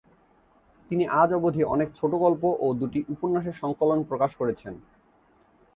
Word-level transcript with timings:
তিনি 0.91 1.03
আজ 1.13 1.29
অবধি 1.33 1.61
অনেক 1.65 1.89
ছোটগল্প 1.95 2.43
ও 2.59 2.67
দুটি 2.73 2.99
উপন্যাসের 3.09 3.55
সংকলন 3.61 3.99
প্রকাশ 4.03 4.31
করেছেন। 4.35 4.73